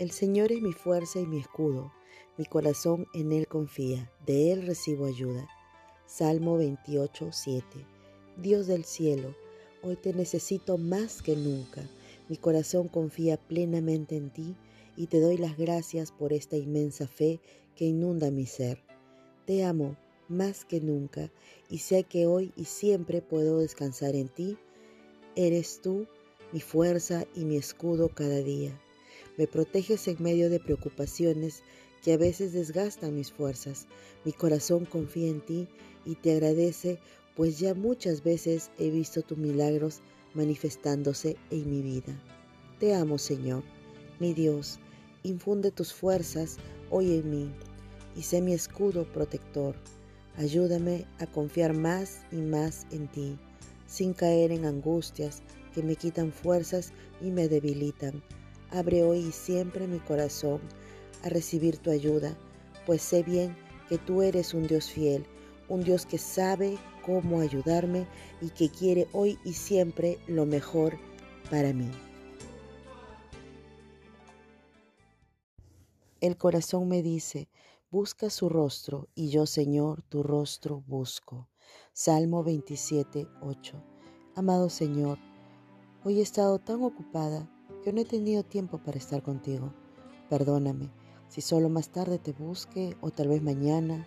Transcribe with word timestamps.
El 0.00 0.12
Señor 0.12 0.50
es 0.50 0.62
mi 0.62 0.72
fuerza 0.72 1.20
y 1.20 1.26
mi 1.26 1.40
escudo, 1.40 1.92
mi 2.38 2.46
corazón 2.46 3.06
en 3.12 3.32
Él 3.32 3.46
confía, 3.46 4.10
de 4.24 4.50
Él 4.50 4.66
recibo 4.66 5.04
ayuda. 5.04 5.46
Salmo 6.06 6.56
28, 6.56 7.28
7. 7.30 7.66
Dios 8.38 8.66
del 8.66 8.86
cielo, 8.86 9.36
hoy 9.82 9.96
te 9.96 10.14
necesito 10.14 10.78
más 10.78 11.20
que 11.20 11.36
nunca. 11.36 11.82
Mi 12.30 12.38
corazón 12.38 12.88
confía 12.88 13.36
plenamente 13.36 14.16
en 14.16 14.30
ti 14.30 14.56
y 14.96 15.08
te 15.08 15.20
doy 15.20 15.36
las 15.36 15.58
gracias 15.58 16.12
por 16.12 16.32
esta 16.32 16.56
inmensa 16.56 17.06
fe 17.06 17.38
que 17.76 17.84
inunda 17.84 18.30
mi 18.30 18.46
ser. 18.46 18.82
Te 19.44 19.64
amo 19.66 19.98
más 20.28 20.64
que 20.64 20.80
nunca 20.80 21.30
y 21.68 21.76
sé 21.76 22.04
que 22.04 22.24
hoy 22.24 22.54
y 22.56 22.64
siempre 22.64 23.20
puedo 23.20 23.58
descansar 23.58 24.14
en 24.14 24.30
ti. 24.30 24.56
Eres 25.36 25.82
tú 25.82 26.06
mi 26.54 26.60
fuerza 26.62 27.26
y 27.34 27.44
mi 27.44 27.58
escudo 27.58 28.08
cada 28.08 28.38
día. 28.38 28.80
Me 29.40 29.46
proteges 29.46 30.06
en 30.06 30.22
medio 30.22 30.50
de 30.50 30.60
preocupaciones 30.60 31.62
que 32.02 32.12
a 32.12 32.18
veces 32.18 32.52
desgastan 32.52 33.14
mis 33.14 33.32
fuerzas. 33.32 33.86
Mi 34.22 34.32
corazón 34.32 34.84
confía 34.84 35.28
en 35.28 35.40
ti 35.40 35.66
y 36.04 36.16
te 36.16 36.32
agradece, 36.32 36.98
pues 37.36 37.58
ya 37.58 37.72
muchas 37.72 38.22
veces 38.22 38.70
he 38.78 38.90
visto 38.90 39.22
tus 39.22 39.38
milagros 39.38 40.02
manifestándose 40.34 41.38
en 41.50 41.70
mi 41.70 41.80
vida. 41.80 42.22
Te 42.80 42.94
amo, 42.94 43.16
Señor, 43.16 43.62
mi 44.18 44.34
Dios, 44.34 44.78
infunde 45.22 45.70
tus 45.70 45.94
fuerzas 45.94 46.58
hoy 46.90 47.14
en 47.14 47.30
mí 47.30 47.50
y 48.14 48.24
sé 48.24 48.42
mi 48.42 48.52
escudo 48.52 49.10
protector. 49.10 49.74
Ayúdame 50.36 51.06
a 51.18 51.26
confiar 51.26 51.72
más 51.72 52.26
y 52.30 52.42
más 52.42 52.86
en 52.90 53.08
ti, 53.08 53.38
sin 53.86 54.12
caer 54.12 54.52
en 54.52 54.66
angustias 54.66 55.42
que 55.74 55.82
me 55.82 55.96
quitan 55.96 56.30
fuerzas 56.30 56.92
y 57.22 57.30
me 57.30 57.48
debilitan. 57.48 58.22
Abre 58.72 59.02
hoy 59.02 59.18
y 59.18 59.32
siempre 59.32 59.86
mi 59.88 59.98
corazón 59.98 60.60
a 61.22 61.28
recibir 61.28 61.78
tu 61.78 61.90
ayuda, 61.90 62.36
pues 62.86 63.02
sé 63.02 63.22
bien 63.22 63.56
que 63.88 63.98
tú 63.98 64.22
eres 64.22 64.54
un 64.54 64.66
Dios 64.66 64.88
fiel, 64.88 65.26
un 65.68 65.82
Dios 65.82 66.06
que 66.06 66.18
sabe 66.18 66.78
cómo 67.04 67.40
ayudarme 67.40 68.06
y 68.40 68.50
que 68.50 68.68
quiere 68.68 69.08
hoy 69.12 69.38
y 69.44 69.54
siempre 69.54 70.18
lo 70.28 70.46
mejor 70.46 70.98
para 71.50 71.72
mí. 71.72 71.90
El 76.20 76.36
corazón 76.36 76.86
me 76.86 77.02
dice, 77.02 77.48
busca 77.90 78.30
su 78.30 78.48
rostro, 78.48 79.08
y 79.14 79.30
yo, 79.30 79.46
Señor, 79.46 80.02
tu 80.02 80.22
rostro 80.22 80.84
busco. 80.86 81.48
Salmo 81.92 82.44
27, 82.44 83.26
8. 83.40 83.82
Amado 84.36 84.68
Señor, 84.68 85.18
hoy 86.04 86.20
he 86.20 86.22
estado 86.22 86.58
tan 86.58 86.82
ocupada 86.82 87.50
que 87.82 87.92
no 87.92 88.00
he 88.00 88.04
tenido 88.04 88.42
tiempo 88.42 88.78
para 88.78 88.98
estar 88.98 89.22
contigo. 89.22 89.72
Perdóname 90.28 90.90
si 91.30 91.40
solo 91.40 91.68
más 91.68 91.90
tarde 91.90 92.18
te 92.18 92.32
busque 92.32 92.96
o 93.00 93.12
tal 93.12 93.28
vez 93.28 93.40
mañana, 93.40 94.04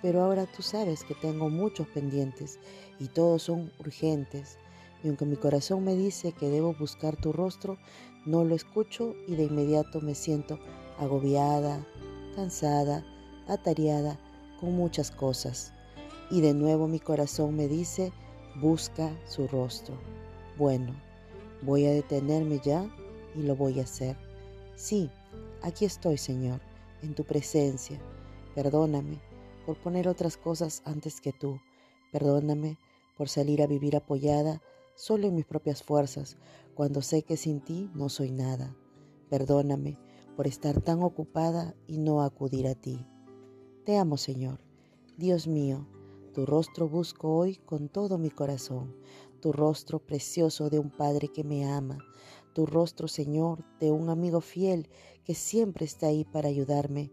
pero 0.00 0.22
ahora 0.22 0.46
tú 0.46 0.62
sabes 0.62 1.02
que 1.02 1.14
tengo 1.14 1.50
muchos 1.50 1.88
pendientes 1.88 2.60
y 3.00 3.08
todos 3.08 3.42
son 3.42 3.72
urgentes. 3.80 4.58
Y 5.02 5.08
aunque 5.08 5.26
mi 5.26 5.36
corazón 5.36 5.84
me 5.84 5.96
dice 5.96 6.32
que 6.32 6.48
debo 6.48 6.72
buscar 6.74 7.16
tu 7.16 7.32
rostro, 7.32 7.78
no 8.24 8.44
lo 8.44 8.54
escucho 8.54 9.16
y 9.26 9.34
de 9.34 9.44
inmediato 9.44 10.00
me 10.00 10.14
siento 10.14 10.60
agobiada, 10.98 11.84
cansada, 12.36 13.04
atareada 13.48 14.20
con 14.60 14.76
muchas 14.76 15.10
cosas. 15.10 15.74
Y 16.30 16.40
de 16.40 16.54
nuevo 16.54 16.86
mi 16.86 17.00
corazón 17.00 17.56
me 17.56 17.66
dice, 17.66 18.12
busca 18.60 19.12
su 19.26 19.48
rostro. 19.48 19.96
Bueno, 20.56 20.94
voy 21.62 21.86
a 21.86 21.90
detenerme 21.90 22.60
ya 22.62 22.88
y 23.34 23.42
lo 23.42 23.56
voy 23.56 23.80
a 23.80 23.84
hacer. 23.84 24.16
Sí, 24.76 25.10
Aquí 25.62 25.84
estoy, 25.84 26.18
Señor, 26.18 26.60
en 27.02 27.14
tu 27.14 27.22
presencia. 27.22 28.00
Perdóname 28.56 29.20
por 29.64 29.76
poner 29.76 30.08
otras 30.08 30.36
cosas 30.36 30.82
antes 30.84 31.20
que 31.20 31.32
tú. 31.32 31.60
Perdóname 32.10 32.78
por 33.16 33.28
salir 33.28 33.62
a 33.62 33.68
vivir 33.68 33.94
apoyada 33.94 34.60
solo 34.96 35.28
en 35.28 35.36
mis 35.36 35.46
propias 35.46 35.84
fuerzas, 35.84 36.36
cuando 36.74 37.00
sé 37.00 37.22
que 37.22 37.36
sin 37.36 37.60
ti 37.60 37.90
no 37.94 38.08
soy 38.08 38.32
nada. 38.32 38.76
Perdóname 39.30 39.98
por 40.36 40.48
estar 40.48 40.80
tan 40.80 41.00
ocupada 41.04 41.76
y 41.86 41.98
no 41.98 42.22
acudir 42.22 42.66
a 42.66 42.74
ti. 42.74 43.06
Te 43.84 43.98
amo, 43.98 44.16
Señor. 44.16 44.58
Dios 45.16 45.46
mío, 45.46 45.86
tu 46.34 46.44
rostro 46.44 46.88
busco 46.88 47.36
hoy 47.36 47.56
con 47.56 47.88
todo 47.88 48.18
mi 48.18 48.30
corazón, 48.30 48.96
tu 49.40 49.52
rostro 49.52 50.00
precioso 50.00 50.70
de 50.70 50.80
un 50.80 50.90
Padre 50.90 51.28
que 51.28 51.44
me 51.44 51.66
ama, 51.66 51.98
tu 52.52 52.66
rostro, 52.66 53.08
Señor, 53.08 53.64
de 53.80 53.90
un 53.90 54.08
amigo 54.08 54.40
fiel 54.40 54.88
que 55.24 55.34
siempre 55.34 55.84
está 55.84 56.08
ahí 56.08 56.24
para 56.24 56.48
ayudarme 56.48 57.12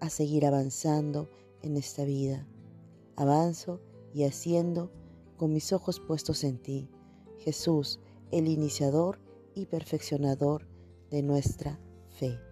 a 0.00 0.10
seguir 0.10 0.46
avanzando 0.46 1.30
en 1.62 1.76
esta 1.76 2.04
vida. 2.04 2.46
Avanzo 3.16 3.80
y 4.12 4.24
haciendo 4.24 4.90
con 5.36 5.52
mis 5.52 5.72
ojos 5.72 6.00
puestos 6.00 6.44
en 6.44 6.58
ti, 6.58 6.88
Jesús, 7.38 8.00
el 8.30 8.48
iniciador 8.48 9.20
y 9.54 9.66
perfeccionador 9.66 10.66
de 11.10 11.22
nuestra 11.22 11.80
fe. 12.08 12.45